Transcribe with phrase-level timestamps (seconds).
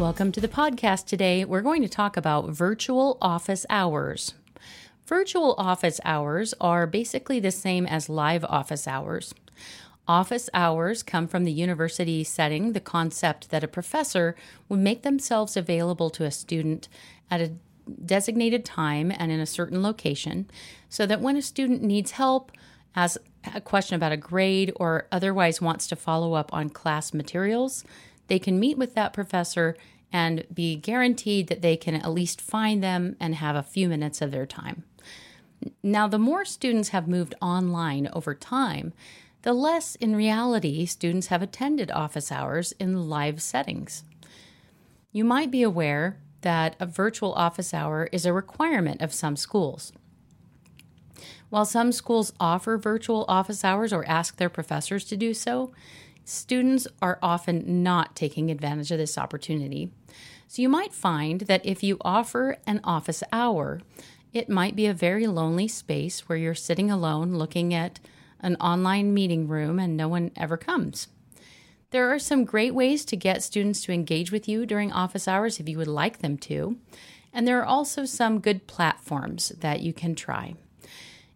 [0.00, 1.44] Welcome to the podcast today.
[1.44, 4.32] We're going to talk about virtual office hours.
[5.04, 9.34] Virtual office hours are basically the same as live office hours.
[10.08, 14.34] Office hours come from the university setting the concept that a professor
[14.70, 16.88] would make themselves available to a student
[17.30, 17.52] at a
[18.02, 20.50] designated time and in a certain location
[20.88, 22.52] so that when a student needs help,
[22.92, 23.18] has
[23.54, 27.84] a question about a grade, or otherwise wants to follow up on class materials,
[28.30, 29.76] they can meet with that professor
[30.12, 34.22] and be guaranteed that they can at least find them and have a few minutes
[34.22, 34.84] of their time.
[35.82, 38.92] Now, the more students have moved online over time,
[39.42, 44.04] the less in reality students have attended office hours in live settings.
[45.12, 49.92] You might be aware that a virtual office hour is a requirement of some schools.
[51.48, 55.72] While some schools offer virtual office hours or ask their professors to do so,
[56.24, 59.90] students are often not taking advantage of this opportunity.
[60.46, 63.80] So you might find that if you offer an office hour,
[64.32, 68.00] it might be a very lonely space where you're sitting alone looking at
[68.40, 71.08] an online meeting room and no one ever comes.
[71.90, 75.58] There are some great ways to get students to engage with you during office hours
[75.58, 76.76] if you would like them to.
[77.32, 80.54] And there are also some good platforms that you can try.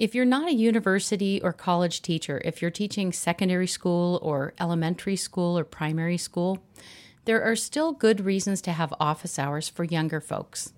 [0.00, 5.14] If you're not a university or college teacher, if you're teaching secondary school or elementary
[5.14, 6.62] school or primary school,
[7.26, 10.72] there are still good reasons to have office hours for younger folks.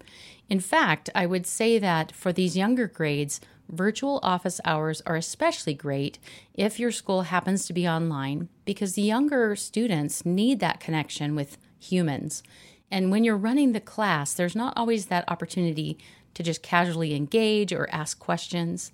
[0.49, 5.75] In fact, I would say that for these younger grades, virtual office hours are especially
[5.75, 6.19] great
[6.55, 11.59] if your school happens to be online because the younger students need that connection with
[11.79, 12.43] humans.
[12.91, 15.97] And when you're running the class, there's not always that opportunity
[16.35, 18.93] to just casually engage or ask questions.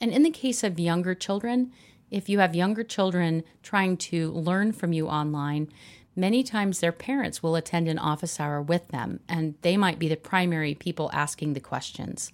[0.00, 1.72] And in the case of younger children,
[2.10, 5.68] if you have younger children trying to learn from you online,
[6.14, 10.08] many times their parents will attend an office hour with them, and they might be
[10.08, 12.32] the primary people asking the questions.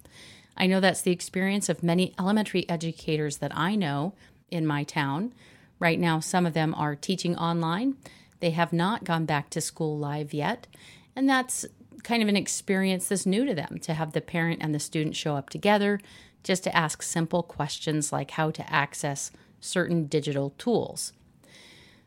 [0.55, 4.13] I know that's the experience of many elementary educators that I know
[4.51, 5.33] in my town.
[5.79, 7.95] Right now, some of them are teaching online.
[8.39, 10.67] They have not gone back to school live yet.
[11.15, 11.65] And that's
[12.03, 15.15] kind of an experience that's new to them to have the parent and the student
[15.15, 15.99] show up together
[16.43, 19.31] just to ask simple questions like how to access
[19.61, 21.13] certain digital tools.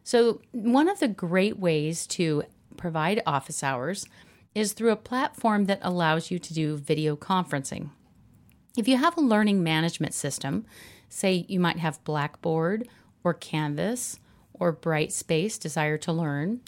[0.04, 2.44] So, one of the great ways to
[2.76, 4.06] provide office hours
[4.54, 7.90] is through a platform that allows you to do video conferencing.
[8.76, 10.66] If you have a learning management system,
[11.08, 12.88] say you might have Blackboard
[13.24, 14.18] or Canvas
[14.52, 16.60] or Brightspace Desire to Learn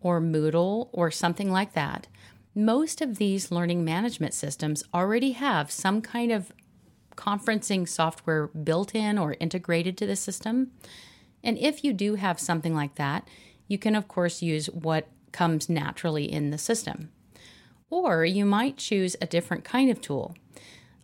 [0.00, 2.06] or Moodle or something like that,
[2.54, 6.52] most of these learning management systems already have some kind of
[7.16, 10.70] conferencing software built in or integrated to the system.
[11.42, 13.28] And if you do have something like that,
[13.66, 17.10] you can, of course, use what comes naturally in the system.
[17.90, 20.34] Or you might choose a different kind of tool.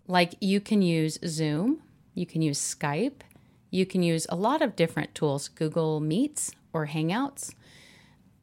[0.06, 1.82] Like you can use Zoom,
[2.14, 3.20] you can use Skype,
[3.70, 7.54] you can use a lot of different tools, Google Meets or Hangouts.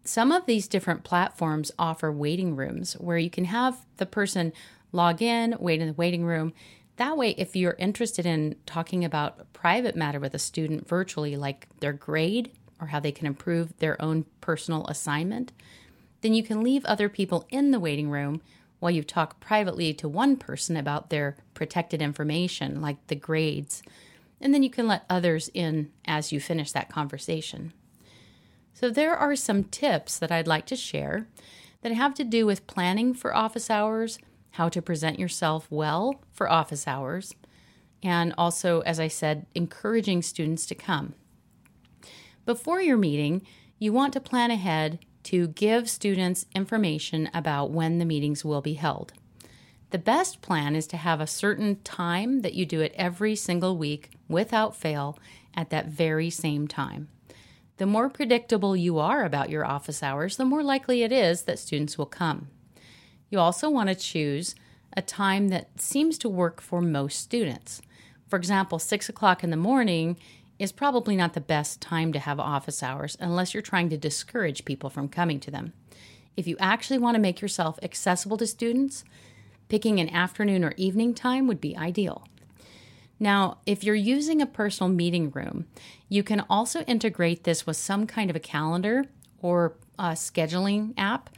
[0.04, 4.52] Some of these different platforms offer waiting rooms where you can have the person
[4.92, 6.54] log in, wait in the waiting room.
[6.98, 11.38] That way, if you're interested in talking about a private matter with a student virtually,
[11.38, 15.52] like their grade or how they can improve their own personal assignment,
[16.22, 18.42] then you can leave other people in the waiting room
[18.80, 23.84] while you talk privately to one person about their protected information, like the grades.
[24.40, 27.74] And then you can let others in as you finish that conversation.
[28.82, 31.28] So, there are some tips that I'd like to share
[31.84, 34.18] that have to do with planning for office hours,
[34.54, 37.36] how to present yourself well for office hours,
[38.02, 41.14] and also, as I said, encouraging students to come.
[42.48, 43.46] Before your meeting,
[43.78, 48.74] you want to plan ahead to give students information about when the meetings will be
[48.74, 49.14] held.
[49.92, 53.78] The best plan is to have a certain time that you do it every single
[53.78, 55.20] week without fail
[55.54, 57.10] at that very same time.
[57.82, 61.58] The more predictable you are about your office hours, the more likely it is that
[61.58, 62.50] students will come.
[63.32, 64.54] You also want to choose
[64.96, 67.82] a time that seems to work for most students.
[68.28, 70.20] For example, 6 o'clock in the morning
[70.60, 74.64] is probably not the best time to have office hours unless you're trying to discourage
[74.64, 75.74] people from coming to them.
[76.38, 79.04] If you actually want to make yourself accessible to students,
[79.70, 82.28] picking an afternoon or evening time would be ideal.
[83.22, 85.68] Now, if you're using a personal meeting room,
[86.10, 89.06] you can also integrate this with some kind of a calendar
[89.44, 91.30] or a scheduling app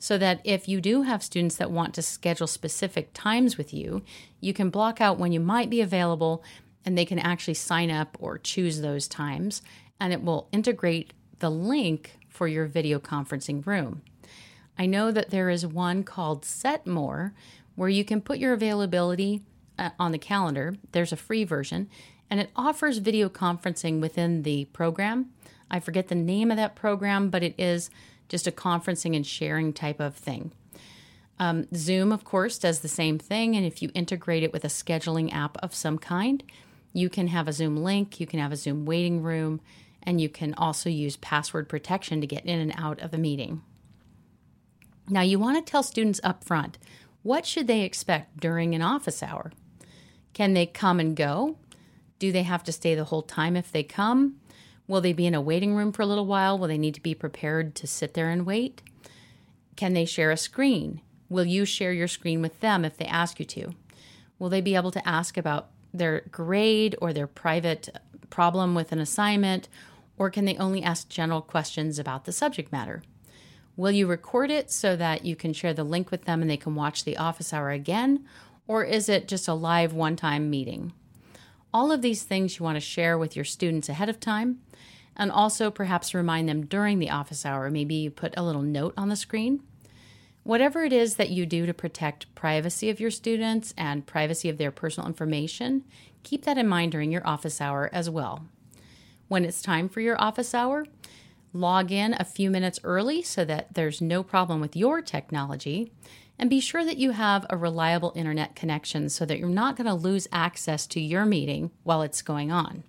[0.00, 4.02] so that if you do have students that want to schedule specific times with you,
[4.40, 6.42] you can block out when you might be available
[6.84, 9.62] and they can actually sign up or choose those times
[10.00, 14.02] and it will integrate the link for your video conferencing room.
[14.76, 17.34] I know that there is one called Setmore
[17.76, 19.42] where you can put your availability
[19.80, 20.76] uh, on the calendar.
[20.92, 21.88] There's a free version
[22.30, 25.30] and it offers video conferencing within the program.
[25.70, 27.90] I forget the name of that program, but it is
[28.28, 30.52] just a conferencing and sharing type of thing.
[31.40, 33.56] Um, Zoom, of course, does the same thing.
[33.56, 36.44] And if you integrate it with a scheduling app of some kind,
[36.92, 39.60] you can have a Zoom link, you can have a Zoom waiting room,
[40.02, 43.62] and you can also use password protection to get in and out of a meeting.
[45.08, 46.78] Now, you want to tell students up front
[47.22, 49.52] what should they expect during an office hour?
[50.32, 51.56] Can they come and go?
[52.18, 54.36] Do they have to stay the whole time if they come?
[54.86, 56.58] Will they be in a waiting room for a little while?
[56.58, 58.82] Will they need to be prepared to sit there and wait?
[59.76, 61.00] Can they share a screen?
[61.28, 63.72] Will you share your screen with them if they ask you to?
[64.38, 67.88] Will they be able to ask about their grade or their private
[68.30, 69.68] problem with an assignment?
[70.18, 73.02] Or can they only ask general questions about the subject matter?
[73.76, 76.56] Will you record it so that you can share the link with them and they
[76.56, 78.26] can watch the office hour again?
[78.70, 80.92] Or is it just a live one time meeting?
[81.74, 84.60] All of these things you want to share with your students ahead of time
[85.16, 87.68] and also perhaps remind them during the office hour.
[87.68, 89.64] Maybe you put a little note on the screen.
[90.44, 94.56] Whatever it is that you do to protect privacy of your students and privacy of
[94.56, 95.82] their personal information,
[96.22, 98.46] keep that in mind during your office hour as well.
[99.26, 100.86] When it's time for your office hour,
[101.52, 105.90] log in a few minutes early so that there's no problem with your technology.
[106.40, 109.86] And be sure that you have a reliable internet connection so that you're not going
[109.86, 112.82] to lose access to your meeting while it's going on.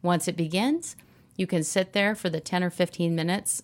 [0.00, 0.96] Once it begins,
[1.36, 3.62] you can sit there for the 10 or 15 minutes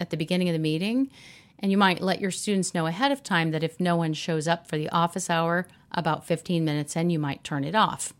[0.00, 1.10] at the beginning of the meeting,
[1.58, 4.48] and you might let your students know ahead of time that if no one shows
[4.48, 8.14] up for the office hour about 15 minutes in, you might turn it off.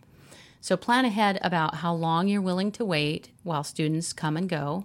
[0.60, 4.84] So plan ahead about how long you're willing to wait while students come and go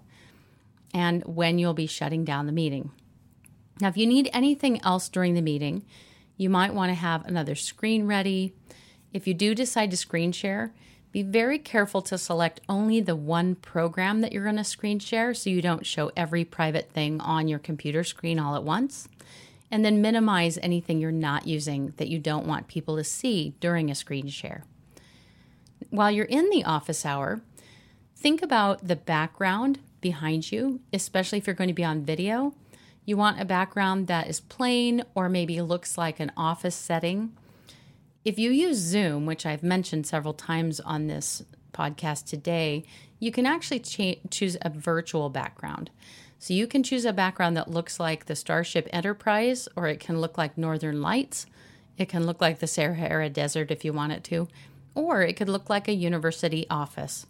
[0.93, 2.91] and when you'll be shutting down the meeting.
[3.81, 5.83] Now, if you need anything else during the meeting,
[6.37, 8.53] you might want to have another screen ready.
[9.11, 10.71] If you do decide to screen share,
[11.11, 15.33] be very careful to select only the one program that you're going to screen share
[15.33, 19.09] so you don't show every private thing on your computer screen all at once.
[19.69, 23.89] And then minimize anything you're not using that you don't want people to see during
[23.89, 24.63] a screen share.
[25.89, 27.41] While you're in the office hour,
[28.15, 32.53] think about the background behind you, especially if you're going to be on video.
[33.05, 37.35] You want a background that is plain or maybe looks like an office setting
[38.23, 41.43] if you use Zoom, which I've mentioned several times on this
[41.73, 42.83] podcast today,
[43.19, 45.89] you can actually cha- choose a virtual background.
[46.37, 50.19] So you can choose a background that looks like the Starship Enterprise, or it can
[50.19, 51.45] look like Northern Lights.
[51.97, 54.47] It can look like the Sahara Desert if you want it to,
[54.93, 57.25] or it could look like a university office.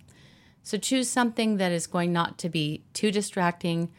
[0.64, 3.92] So choose something that is going not to be too distracting,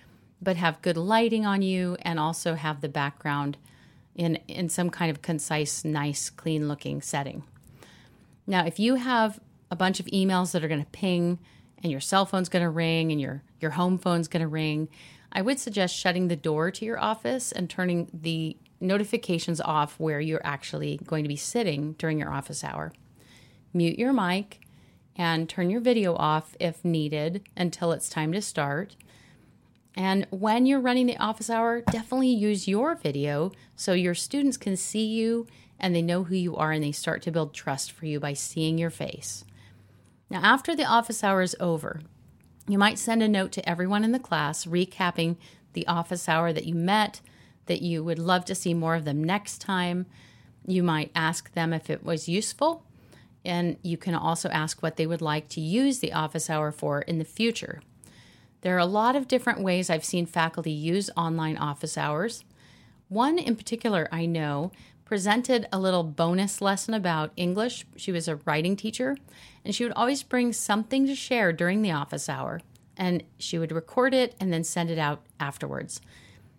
[0.43, 3.57] but have good lighting on you and also have the background
[4.15, 7.45] in, in some kind of concise, nice, clean looking setting.
[8.47, 9.39] Now, if you have
[9.71, 11.39] a bunch of emails that are going to ping
[11.83, 14.89] and your cell phone's going to ring and your, your home phone's going to ring,
[15.33, 20.21] I would suggest shutting the door to your office and turning the notifications off where
[20.21, 22.93] you're actually going to be sitting during your office hour.
[23.73, 24.61] Mute your mic
[25.17, 28.97] and turn your video off if needed until it's time to start.
[29.95, 34.77] And when you're running the office hour, definitely use your video so your students can
[34.77, 35.47] see you
[35.79, 38.33] and they know who you are and they start to build trust for you by
[38.33, 39.45] seeing your face.
[40.31, 42.01] Now, after the office hour is over,
[42.67, 45.37] you might send a note to everyone in the class recapping
[45.73, 47.21] the office hour that you met,
[47.67, 50.07] that you would love to see more of them next time.
[50.67, 52.85] You might ask them if it was useful,
[53.45, 57.03] and you can also ask what they would like to use the office hour for
[57.03, 57.83] in the future.
[58.63, 62.45] There are a lot of different ways I've seen faculty use online office hours.
[63.09, 64.73] One in particular I know
[65.05, 67.85] presented a little bonus lesson about English.
[67.97, 69.17] She was a writing teacher,
[69.65, 72.61] and she would always bring something to share during the office hour,
[72.97, 76.01] and she would record it and then send it out afterwards.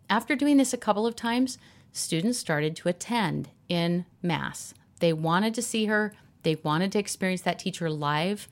[0.10, 1.58] After doing this a couple of times,
[1.94, 4.74] students started to attend in mass.
[5.00, 8.50] They wanted to see her, they wanted to experience that teacher live,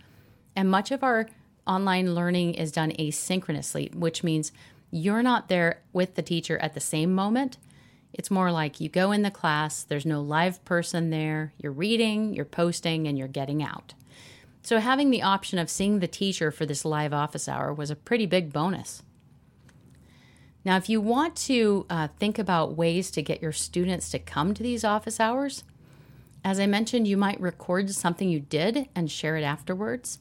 [0.56, 1.28] and much of our
[1.68, 4.52] online learning is done asynchronously, which means
[4.92, 7.58] you're not there with the teacher at the same moment.
[8.14, 12.34] It's more like you go in the class, there's no live person there, you're reading,
[12.34, 13.94] you're posting, and you're getting out.
[14.64, 17.96] So, having the option of seeing the teacher for this live office hour was a
[17.96, 19.02] pretty big bonus.
[20.64, 24.54] Now, if you want to uh, think about ways to get your students to come
[24.54, 25.64] to these office hours,
[26.44, 30.20] as I mentioned, you might record something you did and share it afterwards.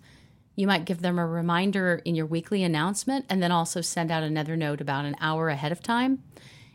[0.61, 4.23] You might give them a reminder in your weekly announcement and then also send out
[4.23, 6.23] another note about an hour ahead of time.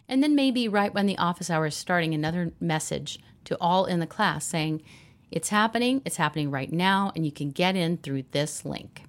[0.10, 4.00] And then maybe right when the office hour is starting, another message to all in
[4.00, 4.82] the class saying,
[5.30, 9.04] It's happening, it's happening right now, and you can get in through this link.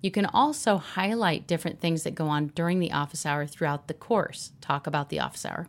[0.00, 3.94] You can also highlight different things that go on during the office hour throughout the
[3.94, 5.66] course, talk about the office hour.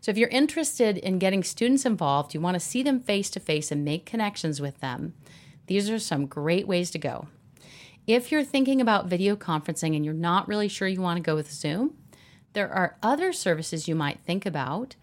[0.00, 3.38] So, if you're interested in getting students involved, you want to see them face to
[3.38, 5.14] face and make connections with them,
[5.68, 7.28] these are some great ways to go.
[8.06, 11.34] If you're thinking about video conferencing and you're not really sure you want to go
[11.34, 11.96] with Zoom,
[12.52, 14.96] there are other services you might think about.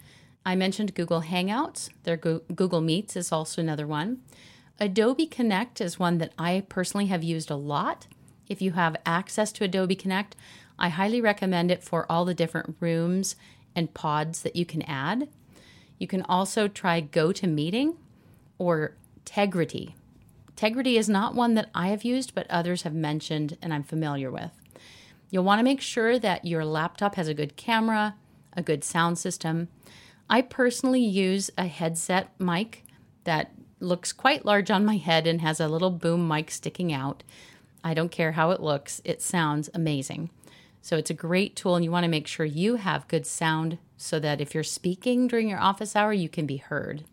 [0.45, 4.21] I mentioned Google Hangouts, their Google Meets is also another one.
[4.79, 8.07] Adobe Connect is one that I personally have used a lot
[8.51, 10.35] if you have access to Adobe Connect,
[10.77, 13.37] I highly recommend it for all the different rooms
[13.73, 15.29] and pods that you can add.
[15.97, 17.95] You can also try GoToMeeting
[18.57, 19.95] or Tegrity.
[20.61, 24.29] Tegrity is not one that I have used, but others have mentioned and I'm familiar
[24.29, 24.51] with.
[25.31, 28.13] You'll want to make sure that your laptop has a good camera,
[28.53, 29.69] a good sound system.
[30.29, 32.83] I personally use a headset mic
[33.23, 37.23] that looks quite large on my head and has a little boom mic sticking out.
[37.83, 40.29] I don't care how it looks, it sounds amazing.
[40.83, 43.79] So it's a great tool, and you want to make sure you have good sound
[43.97, 47.03] so that if you're speaking during your office hour, you can be heard.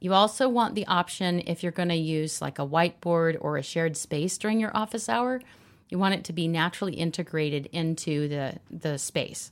[0.00, 3.62] You also want the option if you're going to use like a whiteboard or a
[3.62, 5.40] shared space during your office hour,
[5.88, 9.50] you want it to be naturally integrated into the, the space.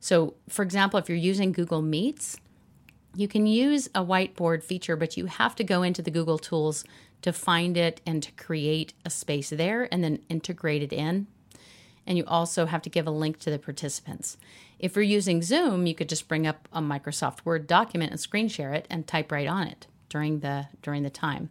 [0.00, 2.38] So, for example, if you're using Google Meets,
[3.14, 6.84] you can use a whiteboard feature, but you have to go into the Google Tools
[7.22, 11.26] to find it and to create a space there and then integrate it in.
[12.06, 14.36] And you also have to give a link to the participants.
[14.78, 18.48] If you're using Zoom, you could just bring up a Microsoft Word document and screen
[18.48, 21.50] share it and type right on it during the during the time.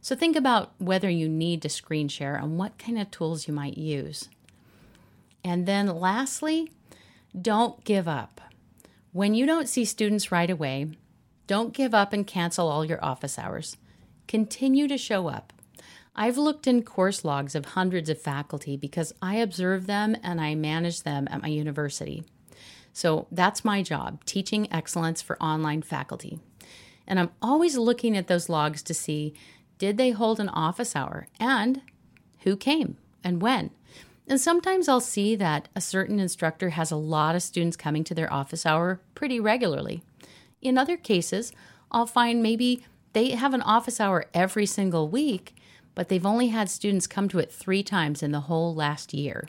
[0.00, 3.54] So think about whether you need to screen share and what kind of tools you
[3.54, 4.28] might use.
[5.42, 6.70] And then lastly,
[7.40, 8.40] don't give up.
[9.12, 10.90] When you don't see students right away,
[11.46, 13.76] don't give up and cancel all your office hours
[14.28, 15.52] continue to show up.
[16.14, 20.54] I've looked in course logs of hundreds of faculty because I observe them and I
[20.54, 22.24] manage them at my university.
[22.92, 26.40] So that's my job, teaching excellence for online faculty.
[27.06, 29.34] And I'm always looking at those logs to see
[29.78, 31.82] did they hold an office hour and
[32.40, 33.70] who came and when.
[34.26, 38.14] And sometimes I'll see that a certain instructor has a lot of students coming to
[38.14, 40.02] their office hour pretty regularly.
[40.60, 41.52] In other cases,
[41.90, 42.84] I'll find maybe
[43.14, 45.54] they have an office hour every single week,
[45.98, 49.48] but they've only had students come to it three times in the whole last year.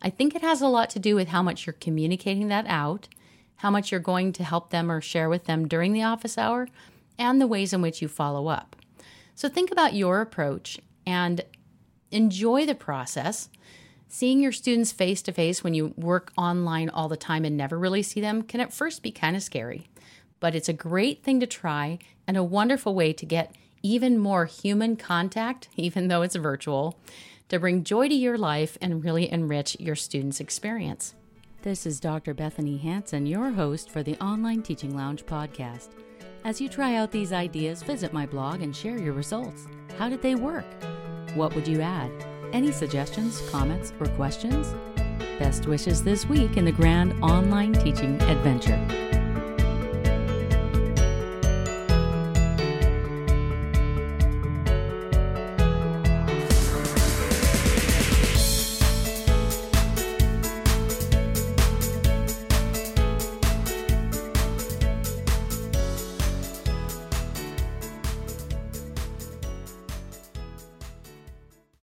[0.00, 3.08] I think it has a lot to do with how much you're communicating that out,
[3.56, 6.68] how much you're going to help them or share with them during the office hour,
[7.18, 8.76] and the ways in which you follow up.
[9.34, 11.44] So think about your approach and
[12.12, 13.48] enjoy the process.
[14.06, 17.76] Seeing your students face to face when you work online all the time and never
[17.76, 19.88] really see them can at first be kind of scary
[20.42, 21.96] but it's a great thing to try
[22.26, 26.98] and a wonderful way to get even more human contact, even though it's virtual,
[27.48, 31.14] to bring joy to your life and really enrich your students' experience.
[31.62, 32.34] This is Dr.
[32.34, 35.90] Bethany Hanson, your host for the Online Teaching Lounge podcast.
[36.44, 39.68] As you try out these ideas, visit my blog and share your results.
[39.96, 40.66] How did they work?
[41.34, 42.10] What would you add?
[42.52, 44.74] Any suggestions, comments, or questions?
[45.38, 49.11] Best wishes this week in the grand online teaching adventure.